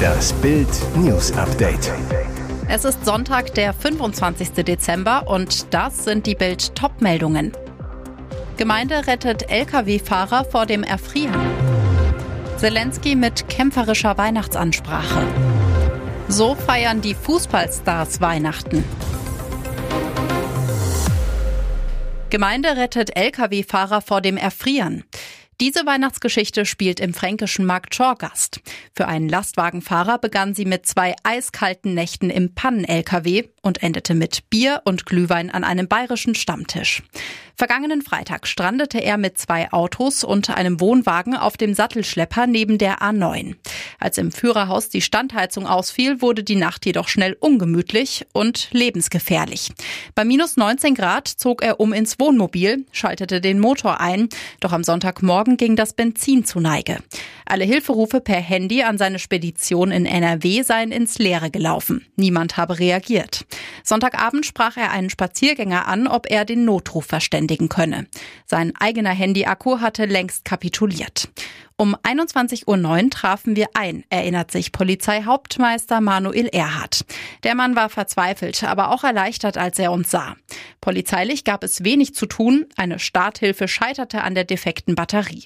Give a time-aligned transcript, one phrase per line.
[0.00, 1.92] Das Bild News Update.
[2.68, 4.64] Es ist Sonntag, der 25.
[4.64, 7.52] Dezember und das sind die Bild Topmeldungen.
[8.56, 11.40] Gemeinde rettet Lkw-Fahrer vor dem Erfrieren.
[12.58, 15.26] Zelensky mit kämpferischer Weihnachtsansprache.
[16.28, 18.84] So feiern die Fußballstars Weihnachten.
[22.30, 25.04] Gemeinde rettet Lkw-Fahrer vor dem Erfrieren.
[25.60, 28.62] Diese Weihnachtsgeschichte spielt im fränkischen Markt Schorgast.
[28.96, 34.82] Für einen Lastwagenfahrer begann sie mit zwei eiskalten Nächten im Pannen-LKW und endete mit Bier
[34.84, 37.02] und Glühwein an einem bayerischen Stammtisch.
[37.60, 43.00] Vergangenen Freitag strandete er mit zwei Autos und einem Wohnwagen auf dem Sattelschlepper neben der
[43.00, 43.54] A9.
[43.98, 49.72] Als im Führerhaus die Standheizung ausfiel, wurde die Nacht jedoch schnell ungemütlich und lebensgefährlich.
[50.14, 54.82] Bei minus 19 Grad zog er um ins Wohnmobil, schaltete den Motor ein, doch am
[54.82, 56.96] Sonntagmorgen ging das Benzin zu Neige.
[57.44, 62.06] Alle Hilferufe per Handy an seine Spedition in NRW seien ins Leere gelaufen.
[62.16, 63.44] Niemand habe reagiert.
[63.84, 68.06] Sonntagabend sprach er einen Spaziergänger an, ob er den Notruf verständigen könne.
[68.46, 71.28] Sein eigener Handyakku hatte längst kapituliert.
[71.80, 77.06] Um 21.09 Uhr trafen wir ein, erinnert sich Polizeihauptmeister Manuel Erhardt.
[77.42, 80.36] Der Mann war verzweifelt, aber auch erleichtert, als er uns sah.
[80.82, 85.44] Polizeilich gab es wenig zu tun, eine Starthilfe scheiterte an der defekten Batterie.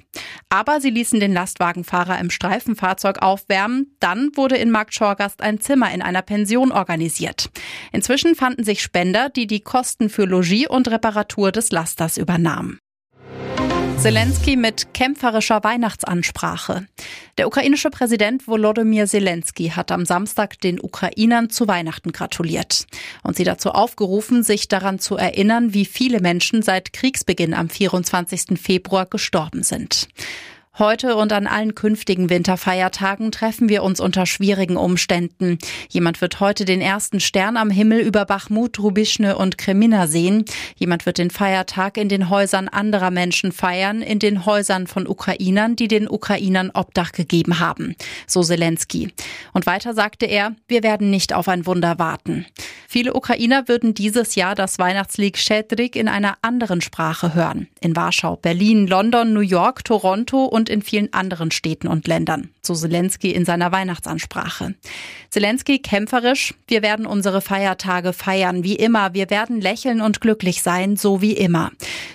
[0.55, 5.93] Aber sie ließen den Lastwagenfahrer im Streifenfahrzeug aufwärmen, dann wurde in Markt Schorgast ein Zimmer
[5.93, 7.51] in einer Pension organisiert.
[7.91, 12.79] Inzwischen fanden sich Spender, die die Kosten für Logis und Reparatur des Lasters übernahmen.
[14.05, 16.87] Zelensky mit kämpferischer Weihnachtsansprache.
[17.39, 22.85] Der ukrainische Präsident Volodymyr Zelensky hat am Samstag den Ukrainern zu Weihnachten gratuliert
[23.23, 28.61] und sie dazu aufgerufen, sich daran zu erinnern, wie viele Menschen seit Kriegsbeginn am 24.
[28.61, 30.09] Februar gestorben sind.
[30.77, 35.59] Heute und an allen künftigen Winterfeiertagen treffen wir uns unter schwierigen Umständen.
[35.89, 40.45] Jemand wird heute den ersten Stern am Himmel über Bachmut, Rubischne und Kremina sehen.
[40.75, 45.77] Jemand wird den Feiertag in den Häusern anderer Menschen feiern, in den Häusern von Ukrainern,
[45.77, 47.95] die den Ukrainern Obdach gegeben haben.
[48.27, 49.13] So Zelensky.
[49.53, 52.47] Und weiter sagte er, wir werden nicht auf ein Wunder warten.
[52.89, 57.69] Viele Ukrainer würden dieses Jahr das Weihnachtslied Schedrik in einer anderen Sprache hören.
[57.81, 62.49] In Warschau, Berlin, London, New York, Toronto und und in vielen anderen Städten und Ländern,
[62.63, 64.75] so Zelensky in seiner Weihnachtsansprache.
[65.29, 70.97] Zelensky kämpferisch, wir werden unsere Feiertage feiern, wie immer, wir werden lächeln und glücklich sein,
[70.97, 71.71] so wie immer.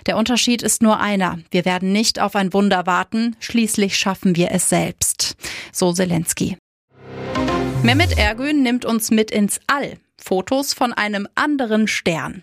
[0.08, 4.50] Der Unterschied ist nur einer, wir werden nicht auf ein Wunder warten, schließlich schaffen wir
[4.50, 5.36] es selbst.
[5.72, 6.58] So Zelensky.
[7.84, 10.00] Mehmet Ergün nimmt uns mit ins All.
[10.18, 12.42] Fotos von einem anderen Stern.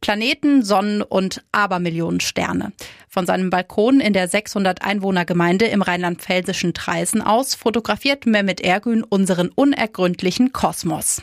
[0.00, 2.72] Planeten, Sonnen und Abermillionen Sterne.
[3.14, 9.50] Von seinem Balkon in der 600 Einwohnergemeinde im rheinland-pfälzischen Treisen aus fotografiert Mehmet Ergün unseren
[9.54, 11.20] unergründlichen Kosmos.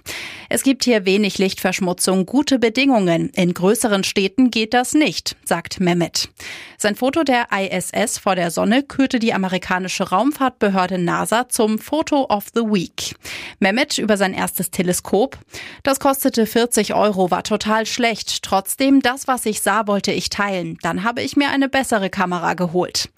[0.50, 3.29] Es gibt hier wenig Lichtverschmutzung, gute Bedingungen.
[3.29, 6.29] In größeren Städten geht das nicht, sagt Mehmet.
[6.77, 12.45] Sein Foto der ISS vor der Sonne kürte die amerikanische Raumfahrtbehörde NASA zum Photo of
[12.53, 13.16] the Week.
[13.59, 15.38] Mehmet über sein erstes Teleskop.
[15.83, 18.44] Das kostete 40 Euro, war total schlecht.
[18.44, 20.77] Trotzdem, das, was ich sah, wollte ich teilen.
[20.83, 23.09] Dann habe ich mir eine bessere Kamera geholt.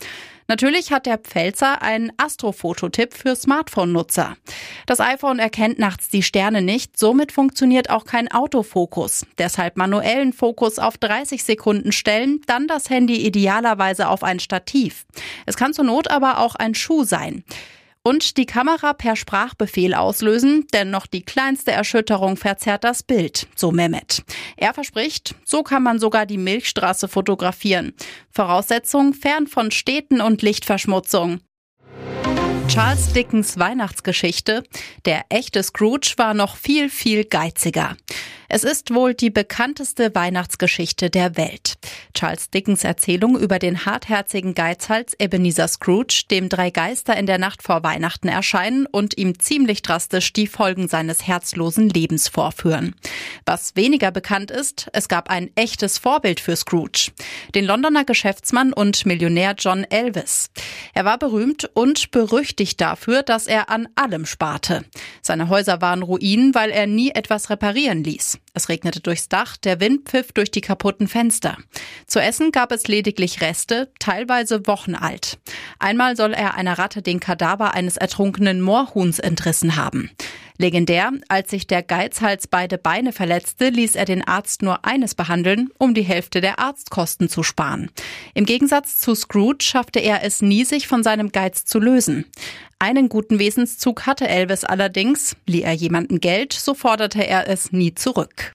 [0.47, 4.35] Natürlich hat der Pfälzer einen Astrofototipp für Smartphone-Nutzer.
[4.85, 9.25] Das iPhone erkennt nachts die Sterne nicht, somit funktioniert auch kein Autofokus.
[9.39, 15.05] Deshalb manuellen Fokus auf 30 Sekunden stellen, dann das Handy idealerweise auf ein Stativ.
[15.47, 17.43] Es kann zur Not aber auch ein Schuh sein
[18.03, 23.71] und die Kamera per Sprachbefehl auslösen, denn noch die kleinste Erschütterung verzerrt das Bild, so
[23.71, 24.23] Mehmet.
[24.57, 27.93] Er verspricht, so kann man sogar die Milchstraße fotografieren.
[28.31, 31.41] Voraussetzung fern von Städten und Lichtverschmutzung.
[32.67, 34.63] Charles Dickens Weihnachtsgeschichte.
[35.03, 37.97] Der echte Scrooge war noch viel, viel geiziger.
[38.53, 41.75] Es ist wohl die bekannteste Weihnachtsgeschichte der Welt.
[42.13, 47.63] Charles Dickens Erzählung über den hartherzigen Geizhals Ebenezer Scrooge, dem drei Geister in der Nacht
[47.63, 52.93] vor Weihnachten erscheinen und ihm ziemlich drastisch die Folgen seines herzlosen Lebens vorführen.
[53.45, 57.13] Was weniger bekannt ist, es gab ein echtes Vorbild für Scrooge.
[57.55, 60.49] Den Londoner Geschäftsmann und Millionär John Elvis.
[60.93, 64.83] Er war berühmt und berüchtigt dafür, dass er an allem sparte.
[65.21, 68.40] Seine Häuser waren Ruinen, weil er nie etwas reparieren ließ.
[68.53, 71.57] Es regnete durchs Dach, der Wind pfiff durch die kaputten Fenster.
[72.05, 75.39] Zu essen gab es lediglich Reste, teilweise Wochen alt.
[75.79, 80.11] Einmal soll er einer Ratte den Kadaver eines ertrunkenen Moorhuhns entrissen haben.
[80.61, 85.69] Legendär, als sich der Geizhals beide Beine verletzte, ließ er den Arzt nur eines behandeln,
[85.77, 87.91] um die Hälfte der Arztkosten zu sparen.
[88.33, 92.25] Im Gegensatz zu Scrooge schaffte er es nie, sich von seinem Geiz zu lösen.
[92.79, 95.35] Einen guten Wesenszug hatte Elvis allerdings.
[95.45, 98.53] Lieh er jemanden Geld, so forderte er es nie zurück.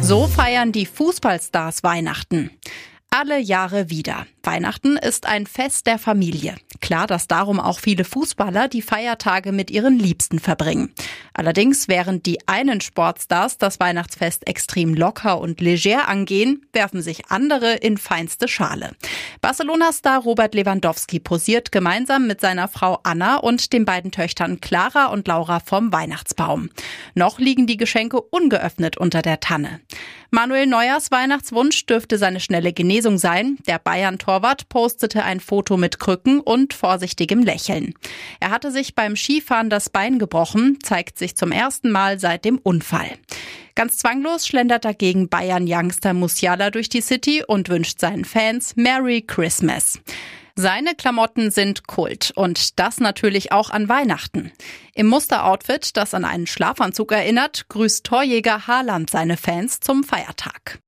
[0.00, 2.50] So feiern die Fußballstars Weihnachten.
[3.16, 4.26] Alle Jahre wieder.
[4.42, 6.56] Weihnachten ist ein Fest der Familie.
[6.80, 10.92] Klar, dass darum auch viele Fußballer die Feiertage mit ihren Liebsten verbringen.
[11.32, 17.74] Allerdings, während die einen Sportstars das Weihnachtsfest extrem locker und leger angehen, werfen sich andere
[17.74, 18.90] in feinste Schale.
[19.40, 25.26] Barcelona-Star Robert Lewandowski posiert gemeinsam mit seiner Frau Anna und den beiden Töchtern Clara und
[25.28, 26.68] Laura vom Weihnachtsbaum.
[27.14, 29.80] Noch liegen die Geschenke ungeöffnet unter der Tanne.
[30.30, 33.58] Manuel Neuers Weihnachtswunsch dürfte seine schnelle Genesung sein.
[33.66, 37.94] Der Bayern-Torwart postete ein Foto mit Krücken und vorsichtigem Lächeln.
[38.40, 42.58] Er hatte sich beim Skifahren das Bein gebrochen, zeigt sich zum ersten Mal seit dem
[42.58, 43.10] Unfall.
[43.74, 50.00] Ganz zwanglos schlendert dagegen Bayern-Youngster Musiala durch die City und wünscht seinen Fans Merry Christmas.
[50.56, 54.52] Seine Klamotten sind Kult und das natürlich auch an Weihnachten.
[54.94, 60.78] Im Musteroutfit, das an einen Schlafanzug erinnert, grüßt Torjäger Haaland seine Fans zum Feiertag.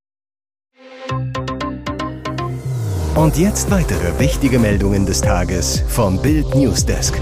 [3.17, 7.19] Und jetzt weitere wichtige Meldungen des Tages vom Bild Newsdesk.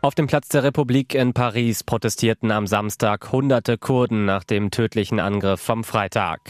[0.00, 5.20] Auf dem Platz der Republik in Paris protestierten am Samstag hunderte Kurden nach dem tödlichen
[5.20, 6.40] Angriff vom Freitag.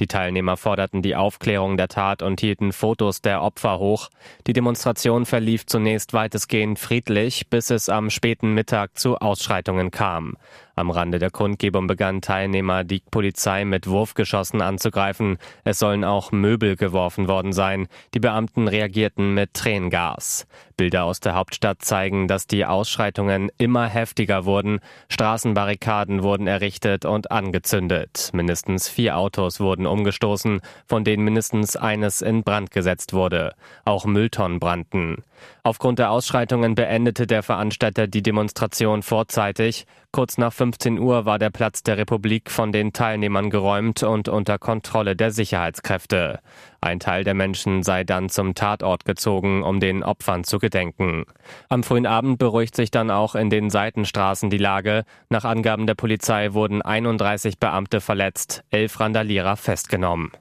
[0.00, 4.08] Die Teilnehmer forderten die Aufklärung der Tat und hielten Fotos der Opfer hoch.
[4.48, 10.36] Die Demonstration verlief zunächst weitestgehend friedlich, bis es am späten Mittag zu Ausschreitungen kam.
[10.76, 15.38] Am Rande der Kundgebung begannen Teilnehmer die Polizei mit Wurfgeschossen anzugreifen.
[15.62, 17.86] Es sollen auch Möbel geworfen worden sein.
[18.12, 20.48] Die Beamten reagierten mit Tränengas.
[20.76, 24.80] Bilder aus der Hauptstadt zeigen, dass die Ausschreitungen immer heftiger wurden.
[25.08, 28.30] Straßenbarrikaden wurden errichtet und angezündet.
[28.32, 33.54] Mindestens vier Autos wurden umgestoßen, von denen mindestens eines in Brand gesetzt wurde.
[33.84, 35.22] Auch Mülltonnen brannten.
[35.62, 39.86] Aufgrund der Ausschreitungen beendete der Veranstalter die Demonstration vorzeitig.
[40.12, 44.58] Kurz nach 15 Uhr war der Platz der Republik von den Teilnehmern geräumt und unter
[44.58, 46.40] Kontrolle der Sicherheitskräfte.
[46.80, 51.26] Ein Teil der Menschen sei dann zum Tatort gezogen, um den Opfern zu gedenken.
[51.68, 55.04] Am frühen Abend beruhigt sich dann auch in den Seitenstraßen die Lage.
[55.28, 60.32] Nach Angaben der Polizei wurden 31 Beamte verletzt, elf Randalierer festgenommen.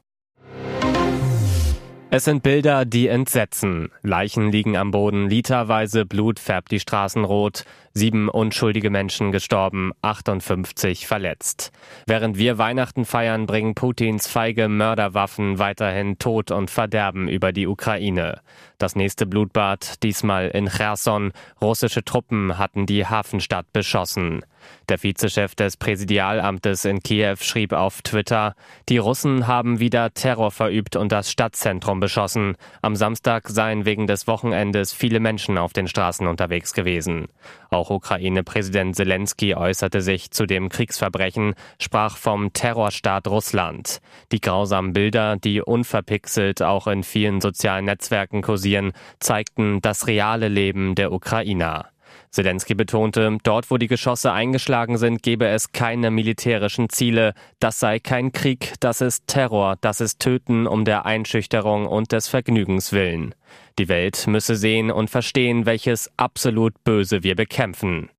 [2.15, 3.89] Es sind Bilder, die entsetzen.
[4.03, 7.63] Leichen liegen am Boden, literweise Blut färbt die Straßen rot,
[7.95, 11.71] sieben unschuldige Menschen gestorben, 58 verletzt.
[12.05, 18.41] Während wir Weihnachten feiern, bringen Putins feige Mörderwaffen weiterhin Tod und Verderben über die Ukraine.
[18.77, 21.31] Das nächste Blutbad, diesmal in Cherson.
[21.63, 24.45] Russische Truppen hatten die Hafenstadt beschossen.
[24.89, 28.55] Der Vizechef des Präsidialamtes in Kiew schrieb auf Twitter,
[28.89, 32.55] die Russen haben wieder Terror verübt und das Stadtzentrum beschossen.
[32.81, 37.27] Am Samstag seien wegen des Wochenendes viele Menschen auf den Straßen unterwegs gewesen.
[37.69, 43.99] Auch Ukraine-Präsident Zelensky äußerte sich zu dem Kriegsverbrechen, sprach vom Terrorstaat Russland.
[44.31, 50.95] Die grausamen Bilder, die unverpixelt auch in vielen sozialen Netzwerken kursieren, zeigten das reale Leben
[50.95, 51.92] der Ukrainer.
[52.33, 57.35] Zelensky betonte, dort wo die Geschosse eingeschlagen sind, gebe es keine militärischen Ziele.
[57.59, 62.27] Das sei kein Krieg, das ist Terror, das ist Töten um der Einschüchterung und des
[62.27, 63.35] Vergnügens willen.
[63.77, 68.09] Die Welt müsse sehen und verstehen, welches absolut Böse wir bekämpfen.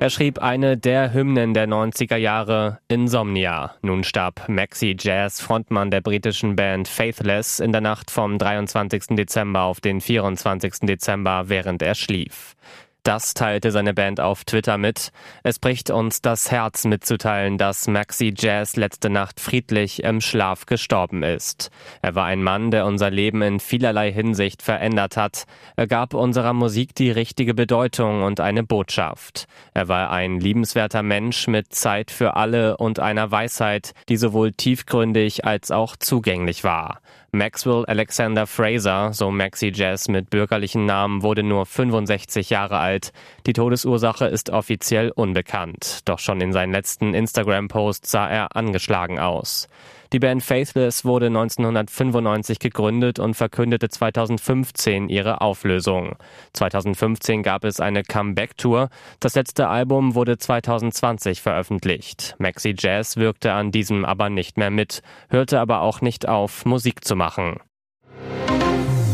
[0.00, 3.74] Er schrieb eine der Hymnen der 90er Jahre, Insomnia.
[3.82, 9.16] Nun starb Maxi Jazz, Frontmann der britischen Band Faithless, in der Nacht vom 23.
[9.16, 10.86] Dezember auf den 24.
[10.86, 12.54] Dezember, während er schlief.
[13.08, 15.12] Das teilte seine Band auf Twitter mit.
[15.42, 21.22] Es bricht uns das Herz mitzuteilen, dass Maxi Jazz letzte Nacht friedlich im Schlaf gestorben
[21.22, 21.70] ist.
[22.02, 25.44] Er war ein Mann, der unser Leben in vielerlei Hinsicht verändert hat.
[25.74, 29.46] Er gab unserer Musik die richtige Bedeutung und eine Botschaft.
[29.72, 35.46] Er war ein liebenswerter Mensch mit Zeit für alle und einer Weisheit, die sowohl tiefgründig
[35.46, 37.00] als auch zugänglich war.
[37.30, 43.12] Maxwell Alexander Fraser, so Maxi Jazz mit bürgerlichen Namen, wurde nur 65 Jahre alt.
[43.46, 46.08] Die Todesursache ist offiziell unbekannt.
[46.08, 49.68] Doch schon in seinen letzten Instagram-Posts sah er angeschlagen aus.
[50.14, 56.16] Die Band Faithless wurde 1995 gegründet und verkündete 2015 ihre Auflösung.
[56.54, 58.88] 2015 gab es eine Comeback-Tour.
[59.20, 62.36] Das letzte Album wurde 2020 veröffentlicht.
[62.38, 67.04] Maxi Jazz wirkte an diesem aber nicht mehr mit, hörte aber auch nicht auf, Musik
[67.04, 67.58] zu machen.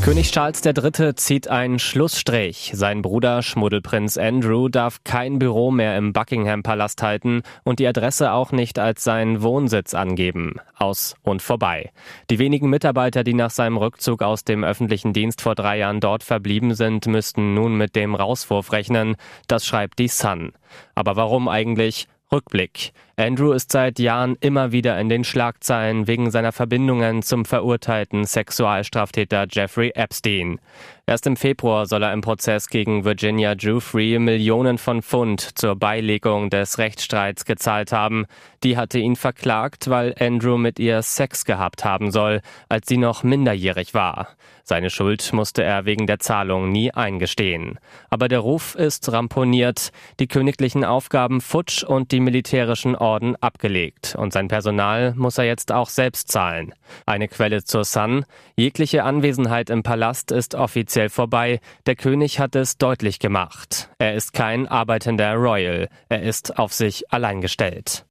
[0.05, 1.15] König Charles III.
[1.15, 2.73] zieht einen Schlussstrich.
[2.75, 8.33] Sein Bruder Schmuddelprinz Andrew darf kein Büro mehr im Buckingham Palast halten und die Adresse
[8.33, 10.57] auch nicht als seinen Wohnsitz angeben.
[10.77, 11.91] Aus und vorbei.
[12.29, 16.23] Die wenigen Mitarbeiter, die nach seinem Rückzug aus dem öffentlichen Dienst vor drei Jahren dort
[16.23, 19.17] verblieben sind, müssten nun mit dem Rauswurf rechnen.
[19.49, 20.53] Das schreibt die Sun.
[20.95, 22.09] Aber warum eigentlich?
[22.35, 22.93] Rückblick.
[23.17, 29.47] Andrew ist seit Jahren immer wieder in den Schlagzeilen wegen seiner Verbindungen zum verurteilten Sexualstraftäter
[29.49, 30.59] Jeffrey Epstein.
[31.07, 36.49] Erst im Februar soll er im Prozess gegen Virginia Jufrey Millionen von Pfund zur Beilegung
[36.49, 38.25] des Rechtsstreits gezahlt haben.
[38.63, 43.23] Die hatte ihn verklagt, weil Andrew mit ihr Sex gehabt haben soll, als sie noch
[43.23, 44.29] minderjährig war.
[44.67, 47.79] Seine Schuld musste er wegen der Zahlung nie eingestehen.
[48.09, 54.17] Aber der Ruf ist ramponiert, die königlichen Aufgaben futsch und die militärischen Orden abgelegt.
[54.19, 56.73] Und sein Personal muss er jetzt auch selbst zahlen.
[57.05, 58.25] Eine Quelle zur Sun.
[58.57, 61.61] Jegliche Anwesenheit im Palast ist offiziell vorbei.
[61.87, 63.91] Der König hat es deutlich gemacht.
[63.99, 65.89] Er ist kein arbeitender Royal.
[66.09, 68.07] Er ist auf sich allein gestellt.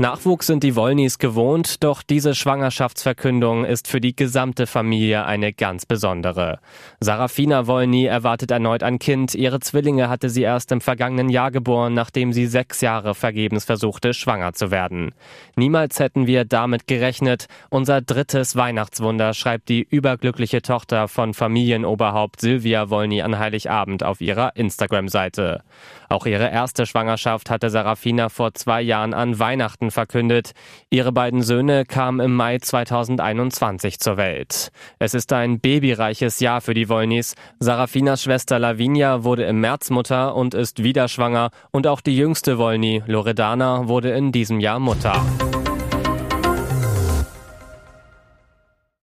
[0.00, 5.86] Nachwuchs sind die Wollnys gewohnt, doch diese Schwangerschaftsverkündung ist für die gesamte Familie eine ganz
[5.86, 6.60] besondere.
[7.00, 9.34] Sarafina Wollny erwartet erneut ein Kind.
[9.34, 14.14] Ihre Zwillinge hatte sie erst im vergangenen Jahr geboren, nachdem sie sechs Jahre vergebens versuchte,
[14.14, 15.14] schwanger zu werden.
[15.56, 17.46] Niemals hätten wir damit gerechnet.
[17.68, 24.54] Unser drittes Weihnachtswunder schreibt die überglückliche Tochter von Familienoberhaupt Silvia Wollny an Heiligabend auf ihrer
[24.54, 25.64] Instagram-Seite.
[26.08, 30.52] Auch ihre erste Schwangerschaft hatte Sarafina vor zwei Jahren an Weihnachten Weihnachten verkündet.
[30.90, 34.70] Ihre beiden Söhne kamen im Mai 2021 zur Welt.
[34.98, 37.34] Es ist ein babyreiches Jahr für die Wollnys.
[37.60, 42.58] Sarafinas Schwester Lavinia wurde im März Mutter und ist wieder schwanger und auch die jüngste
[42.58, 45.22] Wollny, Loredana, wurde in diesem Jahr Mutter.